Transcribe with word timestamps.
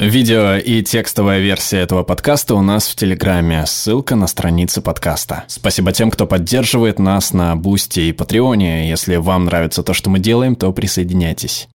Видео 0.00 0.56
и 0.56 0.82
текстовая 0.82 1.40
версия 1.40 1.80
этого 1.80 2.04
подкаста 2.04 2.54
у 2.54 2.62
нас 2.62 2.88
в 2.88 2.96
Телеграме. 2.96 3.66
Ссылка 3.66 4.16
на 4.16 4.28
страницы 4.28 4.80
подкаста. 4.80 5.44
Спасибо 5.46 5.92
тем, 5.92 6.10
кто 6.10 6.26
поддерживает 6.26 6.98
нас 6.98 7.34
на 7.34 7.54
Бусти 7.54 8.00
и 8.00 8.12
Патреоне. 8.12 8.88
Если 8.88 9.16
вам 9.16 9.44
нравится 9.44 9.82
то, 9.82 9.92
что 9.92 10.08
мы 10.08 10.18
делаем, 10.18 10.56
то 10.56 10.72
присоединяйтесь. 10.72 11.68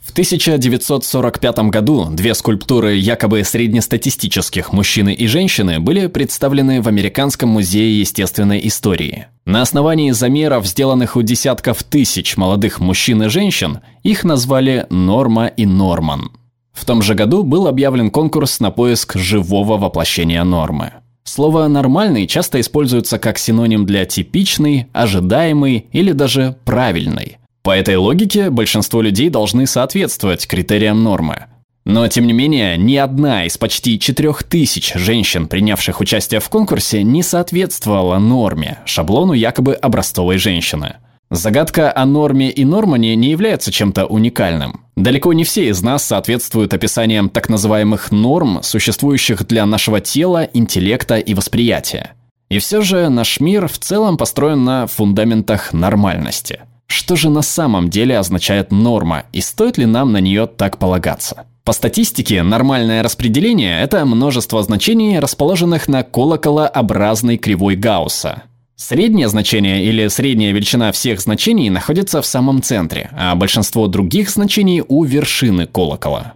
В 0.00 0.12
1945 0.12 1.58
году 1.70 2.08
две 2.10 2.34
скульптуры 2.34 2.96
якобы 2.96 3.44
среднестатистических 3.44 4.72
мужчины 4.72 5.12
и 5.12 5.26
женщины 5.26 5.78
были 5.78 6.06
представлены 6.06 6.80
в 6.80 6.88
Американском 6.88 7.50
музее 7.50 8.00
естественной 8.00 8.66
истории. 8.66 9.26
На 9.44 9.62
основании 9.62 10.10
замеров, 10.10 10.66
сделанных 10.66 11.16
у 11.16 11.22
десятков 11.22 11.82
тысяч 11.82 12.36
молодых 12.36 12.80
мужчин 12.80 13.22
и 13.24 13.28
женщин, 13.28 13.80
их 14.02 14.24
назвали 14.24 14.86
Норма 14.90 15.46
и 15.46 15.66
Норман. 15.66 16.32
В 16.72 16.84
том 16.86 17.02
же 17.02 17.14
году 17.14 17.42
был 17.42 17.66
объявлен 17.66 18.10
конкурс 18.10 18.58
на 18.58 18.70
поиск 18.70 19.16
живого 19.16 19.76
воплощения 19.76 20.42
нормы. 20.44 20.92
Слово 21.24 21.68
«нормальный» 21.68 22.26
часто 22.26 22.58
используется 22.60 23.18
как 23.18 23.38
синоним 23.38 23.84
для 23.84 24.06
типичный, 24.06 24.86
ожидаемый 24.92 25.86
или 25.92 26.12
даже 26.12 26.56
правильный. 26.64 27.36
По 27.62 27.76
этой 27.76 27.96
логике 27.96 28.48
большинство 28.48 29.02
людей 29.02 29.28
должны 29.28 29.66
соответствовать 29.66 30.46
критериям 30.46 31.02
нормы. 31.02 31.46
Но, 31.84 32.08
тем 32.08 32.26
не 32.26 32.32
менее, 32.32 32.78
ни 32.78 32.96
одна 32.96 33.44
из 33.44 33.58
почти 33.58 33.98
4000 33.98 34.98
женщин, 34.98 35.46
принявших 35.46 36.00
участие 36.00 36.40
в 36.40 36.48
конкурсе, 36.48 37.02
не 37.02 37.22
соответствовала 37.22 38.18
норме, 38.18 38.78
шаблону 38.86 39.32
якобы 39.32 39.74
образцовой 39.74 40.38
женщины. 40.38 40.96
Загадка 41.30 41.94
о 41.94 42.06
норме 42.06 42.50
и 42.50 42.64
нормане 42.64 43.14
не 43.14 43.30
является 43.30 43.70
чем-то 43.70 44.06
уникальным. 44.06 44.80
Далеко 44.96 45.32
не 45.32 45.44
все 45.44 45.68
из 45.68 45.82
нас 45.82 46.04
соответствуют 46.04 46.74
описаниям 46.74 47.28
так 47.28 47.48
называемых 47.48 48.10
норм, 48.10 48.60
существующих 48.62 49.46
для 49.46 49.64
нашего 49.64 50.00
тела, 50.00 50.48
интеллекта 50.52 51.18
и 51.18 51.34
восприятия. 51.34 52.12
И 52.48 52.58
все 52.58 52.82
же 52.82 53.08
наш 53.10 53.38
мир 53.38 53.68
в 53.68 53.78
целом 53.78 54.16
построен 54.16 54.64
на 54.64 54.86
фундаментах 54.86 55.72
нормальности– 55.72 56.60
что 56.90 57.16
же 57.16 57.30
на 57.30 57.42
самом 57.42 57.88
деле 57.88 58.18
означает 58.18 58.72
норма 58.72 59.24
и 59.32 59.40
стоит 59.40 59.78
ли 59.78 59.86
нам 59.86 60.12
на 60.12 60.18
нее 60.18 60.46
так 60.46 60.78
полагаться? 60.78 61.46
По 61.64 61.72
статистике, 61.72 62.42
нормальное 62.42 63.02
распределение– 63.02 63.80
это 63.82 64.04
множество 64.04 64.62
значений, 64.62 65.18
расположенных 65.18 65.88
на 65.88 66.02
колоколообразной 66.02 67.36
кривой 67.38 67.76
Гаусса. 67.76 68.42
Среднее 68.74 69.28
значение 69.28 69.84
или 69.84 70.08
средняя 70.08 70.52
величина 70.52 70.90
всех 70.90 71.20
значений 71.20 71.68
находится 71.68 72.22
в 72.22 72.26
самом 72.26 72.62
центре, 72.62 73.10
а 73.12 73.34
большинство 73.34 73.86
других 73.86 74.30
значений 74.30 74.82
у 74.86 75.04
вершины 75.04 75.66
колокола. 75.66 76.32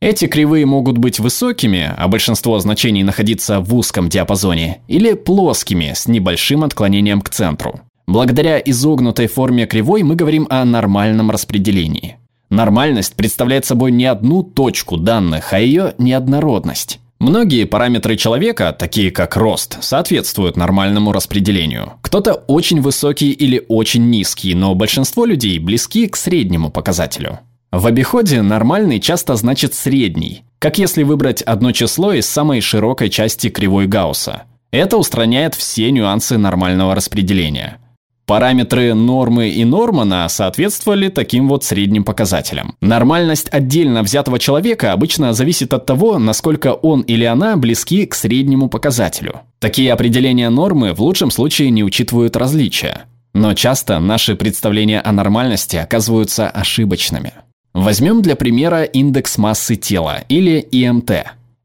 Эти 0.00 0.26
кривые 0.26 0.64
могут 0.64 0.96
быть 0.96 1.18
высокими, 1.18 1.92
а 1.96 2.06
большинство 2.06 2.58
значений 2.60 3.02
находиться 3.02 3.60
в 3.60 3.74
узком 3.74 4.08
диапазоне, 4.08 4.78
или 4.86 5.14
плоскими 5.14 5.92
с 5.94 6.06
небольшим 6.06 6.62
отклонением 6.62 7.20
к 7.20 7.30
центру. 7.30 7.80
Благодаря 8.08 8.58
изогнутой 8.58 9.26
форме 9.26 9.66
кривой 9.66 10.02
мы 10.02 10.16
говорим 10.16 10.46
о 10.48 10.64
нормальном 10.64 11.30
распределении. 11.30 12.16
Нормальность 12.48 13.14
представляет 13.14 13.66
собой 13.66 13.92
не 13.92 14.06
одну 14.06 14.42
точку 14.42 14.96
данных, 14.96 15.52
а 15.52 15.60
ее 15.60 15.92
неоднородность. 15.98 17.00
Многие 17.18 17.66
параметры 17.66 18.16
человека, 18.16 18.74
такие 18.76 19.10
как 19.10 19.36
рост, 19.36 19.76
соответствуют 19.82 20.56
нормальному 20.56 21.12
распределению. 21.12 21.92
Кто-то 22.00 22.32
очень 22.32 22.80
высокий 22.80 23.30
или 23.30 23.62
очень 23.68 24.08
низкий, 24.08 24.54
но 24.54 24.74
большинство 24.74 25.26
людей 25.26 25.58
близки 25.58 26.08
к 26.08 26.16
среднему 26.16 26.70
показателю. 26.70 27.40
В 27.70 27.86
обиходе 27.86 28.40
нормальный 28.40 29.00
часто 29.00 29.36
значит 29.36 29.74
средний, 29.74 30.44
как 30.58 30.78
если 30.78 31.02
выбрать 31.02 31.42
одно 31.42 31.72
число 31.72 32.14
из 32.14 32.26
самой 32.26 32.62
широкой 32.62 33.10
части 33.10 33.50
кривой 33.50 33.86
Гаусса. 33.86 34.44
Это 34.70 34.96
устраняет 34.96 35.54
все 35.54 35.90
нюансы 35.90 36.38
нормального 36.38 36.94
распределения– 36.94 37.76
Параметры 38.28 38.92
нормы 38.92 39.48
и 39.48 39.64
Нормана 39.64 40.28
соответствовали 40.28 41.08
таким 41.08 41.48
вот 41.48 41.64
средним 41.64 42.04
показателям. 42.04 42.74
Нормальность 42.82 43.48
отдельно 43.50 44.02
взятого 44.02 44.38
человека 44.38 44.92
обычно 44.92 45.32
зависит 45.32 45.72
от 45.72 45.86
того, 45.86 46.18
насколько 46.18 46.74
он 46.74 47.00
или 47.00 47.24
она 47.24 47.56
близки 47.56 48.04
к 48.04 48.14
среднему 48.14 48.68
показателю. 48.68 49.40
Такие 49.60 49.94
определения 49.94 50.50
нормы 50.50 50.92
в 50.92 51.00
лучшем 51.00 51.30
случае 51.30 51.70
не 51.70 51.82
учитывают 51.82 52.36
различия. 52.36 53.06
Но 53.32 53.54
часто 53.54 53.98
наши 53.98 54.36
представления 54.36 55.00
о 55.00 55.12
нормальности 55.12 55.76
оказываются 55.76 56.50
ошибочными. 56.50 57.32
Возьмем 57.72 58.20
для 58.20 58.36
примера 58.36 58.82
индекс 58.82 59.38
массы 59.38 59.76
тела 59.76 60.18
или 60.28 60.58
ИМТ. 60.70 61.12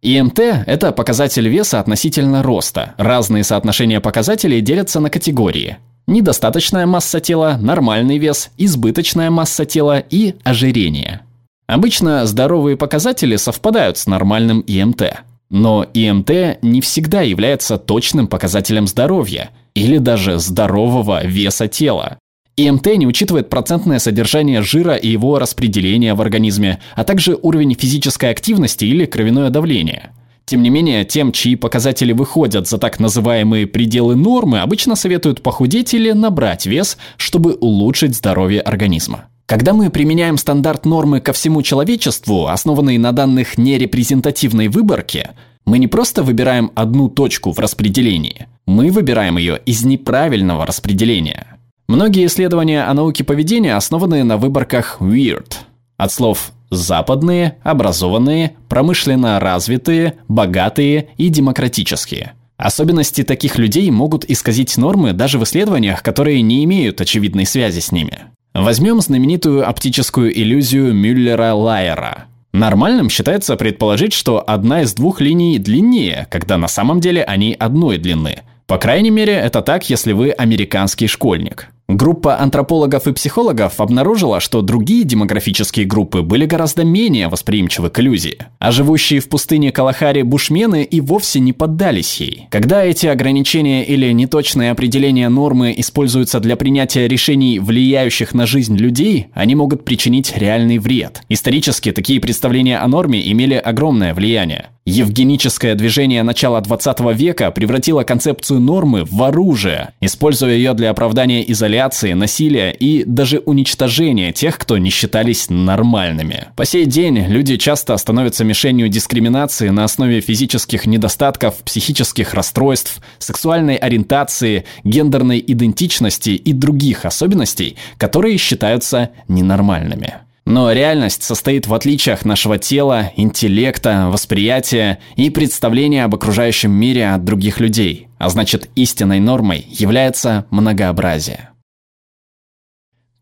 ИМТ– 0.02 0.40
это 0.66 0.94
показатель 0.94 1.50
веса 1.50 1.82
относительно 1.82 2.42
роста. 2.42 2.94
Разные 2.98 3.44
соотношения 3.44 4.00
показателей 4.00 4.62
делятся 4.62 5.02
на 5.02 5.10
категории– 5.10 5.76
недостаточная 6.08 6.86
масса 6.86 7.20
тела, 7.20 7.58
нормальный 7.60 8.18
вес, 8.18 8.52
избыточная 8.58 9.30
масса 9.30 9.66
тела 9.66 10.00
и 10.00 10.36
ожирение. 10.44 11.22
Обычно 11.68 12.26
здоровые 12.26 12.78
показатели 12.78 13.36
совпадают 13.36 13.98
с 13.98 14.08
нормальным 14.08 14.62
ИМТ. 14.62 15.24
Но 15.50 15.86
ИМТ 15.94 16.62
не 16.62 16.82
всегда 16.82 17.22
является 17.22 17.78
точным 17.78 18.28
показателем 18.28 18.88
здоровья 18.88 19.52
или 19.76 19.98
даже 19.98 20.40
здорового 20.40 21.26
веса 21.26 21.68
тела. 21.68 22.18
ИМТ 22.58 22.98
не 22.98 23.08
учитывает 23.08 23.50
процентное 23.50 24.00
содержание 24.00 24.62
жира 24.62 24.96
и 24.96 25.08
его 25.08 25.40
распределение 25.40 26.14
в 26.14 26.22
организме, 26.22 26.80
а 26.96 27.04
также 27.04 27.38
уровень 27.42 27.76
физической 27.76 28.30
активности 28.30 28.86
или 28.86 29.06
кровяное 29.06 29.50
давление– 29.50 30.12
тем 30.46 30.62
не 30.62 30.70
менее, 30.70 31.06
тем, 31.06 31.32
чьи 31.32 31.56
показатели 31.56 32.12
выходят 32.12 32.68
за 32.68 32.78
так 32.78 33.00
называемые 33.00 33.66
пределы 33.66 34.16
нормы, 34.16 34.60
обычно 34.60 34.96
советуют 34.96 35.42
похудеть 35.42 35.94
или 35.94 36.12
набрать 36.12 36.66
вес, 36.66 36.98
чтобы 37.18 37.54
улучшить 37.54 38.16
здоровье 38.16 38.62
организма. 38.62 39.26
Когда 39.46 39.74
мы 39.74 39.90
применяем 39.90 40.38
стандарт 40.38 40.86
нормы 40.86 41.20
ко 41.20 41.34
всему 41.34 41.62
человечеству, 41.62 42.48
основанный 42.48 42.98
на 42.98 43.12
данных 43.12 43.58
нерепрезентативной 43.58 44.68
выборки, 44.68 45.30
мы 45.66 45.80
не 45.80 45.88
просто 45.88 46.24
выбираем 46.24 46.72
одну 46.76 47.10
точку 47.10 47.52
в 47.52 47.60
распределении, 47.60 48.48
мы 48.66 48.92
выбираем 48.92 49.38
ее 49.38 49.60
из 49.66 49.84
неправильного 49.86 50.66
распределения. 50.66 51.58
Многие 51.88 52.26
исследования 52.26 52.84
о 52.84 52.94
науке 52.94 53.24
поведения 53.24 53.76
основаны 53.76 54.24
на 54.24 54.38
выборках 54.38 54.98
weird, 55.00 55.54
от 55.98 56.12
слов 56.12 56.52
западные, 56.74 57.58
образованные, 57.64 58.56
промышленно 58.70 59.40
развитые, 59.40 60.16
богатые 60.28 61.10
и 61.18 61.30
демократические. 61.30 62.34
Особенности 62.58 63.24
таких 63.24 63.58
людей 63.58 63.90
могут 63.92 64.24
исказить 64.26 64.78
нормы 64.78 65.14
даже 65.14 65.40
в 65.40 65.44
исследованиях, 65.44 66.04
которые 66.04 66.42
не 66.42 66.64
имеют 66.64 67.02
очевидной 67.02 67.46
связи 67.46 67.80
с 67.80 67.92
ними. 67.92 68.20
Возьмем 68.54 69.02
знаменитую 69.02 69.68
оптическую 69.68 70.32
иллюзию 70.32 70.94
Мюллера-Лайера. 70.94 72.26
Нормальным 72.54 73.10
считается 73.10 73.56
предположить, 73.56 74.14
что 74.14 74.44
одна 74.46 74.84
из 74.84 74.94
двух 74.94 75.22
линий 75.22 75.58
длиннее, 75.58 76.28
когда 76.30 76.58
на 76.58 76.68
самом 76.68 77.00
деле 77.00 77.24
они 77.24 77.56
одной 77.58 77.98
длины. 77.98 78.42
По 78.68 78.78
крайней 78.78 79.10
мере, 79.10 79.34
это 79.34 79.62
так, 79.62 79.90
если 79.90 80.14
вы 80.14 80.30
американский 80.30 81.08
школьник. 81.08 81.70
Группа 81.90 82.40
антропологов 82.40 83.08
и 83.08 83.12
психологов 83.12 83.82
обнаружила, 83.82 84.40
что 84.40 84.62
другие 84.62 85.04
демографические 85.04 85.86
группы 85.86 86.22
были 86.22 86.46
гораздо 86.46 86.86
менее 86.86 87.28
восприимчивы 87.28 87.90
к 87.90 88.00
иллюзии, 88.00 88.38
а 88.60 88.72
живущие 88.72 89.20
в 89.20 89.28
пустыне 89.28 89.74
Калахари 89.74 90.22
бушмены 90.22 90.84
и 90.84 91.02
вовсе 91.02 91.42
не 91.42 91.52
поддались 91.52 92.22
ей. 92.22 92.48
Когда 92.52 92.86
эти 92.86 93.08
ограничения 93.08 93.84
или 93.84 94.10
неточные 94.14 94.72
определения 94.72 95.28
нормы 95.28 95.74
используются 95.76 96.40
для 96.40 96.56
принятия 96.56 97.08
решений, 97.10 97.60
влияющих 97.60 98.34
на 98.34 98.46
жизнь 98.46 98.78
людей, 98.78 99.28
они 99.34 99.56
могут 99.56 99.84
причинить 99.84 100.38
реальный 100.38 100.78
вред. 100.78 101.22
Исторически 101.28 101.92
такие 101.92 102.22
представления 102.22 102.80
о 102.80 102.88
норме 102.88 103.30
имели 103.30 103.56
огромное 103.56 104.14
влияние. 104.14 104.70
Евгеническое 104.86 105.76
движение 105.76 106.24
начала 106.24 106.60
20 106.60 107.00
века 107.16 107.52
превратило 107.52 108.04
концепцию 108.04 108.60
нормы 108.60 109.06
в 109.10 109.24
оружие, 109.24 109.92
используя 110.02 110.56
ее 110.56 110.74
для 110.74 110.90
оправдания 110.90 111.50
изоляции, 111.74 112.14
насилия 112.14 112.72
и 112.72 113.04
даже 113.04 113.40
уничтожения 113.40 114.32
тех, 114.32 114.58
кто 114.60 114.78
не 114.78 114.92
считались 114.92 115.50
нормальными. 115.50 116.48
По 116.56 116.66
сей 116.66 116.86
день 116.86 117.26
люди 117.28 117.58
часто 117.58 117.98
становятся 117.98 118.44
мишенью 118.44 118.90
дискриминации 118.90 119.70
на 119.70 119.84
основе 119.84 120.22
физических 120.22 120.86
недостатков, 120.86 121.56
психических 121.64 122.34
расстройств, 122.36 123.02
сексуальной 123.18 123.76
ориентации, 123.76 124.66
гендерной 124.84 125.44
идентичности 125.46 126.30
и 126.30 126.54
других 126.54 127.06
особенностей, 127.06 127.76
которые 127.98 128.38
считаются 128.38 129.10
ненормальными. 129.28 130.14
Но 130.46 130.72
реальность 130.74 131.24
состоит 131.24 131.68
в 131.68 131.74
отличиях 131.74 132.26
нашего 132.26 132.60
тела, 132.60 133.12
интеллекта, 133.16 134.10
восприятия 134.12 135.00
и 135.16 135.30
представления 135.30 136.04
об 136.04 136.14
окружающем 136.14 136.72
мире 136.72 137.10
от 137.10 137.24
других 137.24 137.60
людей, 137.60 138.10
а 138.20 138.30
значит 138.30 138.70
истинной 138.76 139.22
нормой 139.22 139.66
является 139.70 140.46
многообразие. 140.52 141.53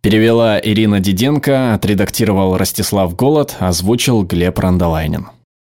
Перевела 0.01 0.59
Ирина 0.59 0.99
Диденко, 0.99 1.75
отредактировал 1.75 2.57
Ростислав 2.57 3.15
Голод, 3.15 3.55
озвучил 3.59 4.23
Глеб 4.23 4.57
Рандолайнин. 4.57 5.27